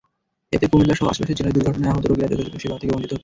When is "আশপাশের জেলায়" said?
1.07-1.55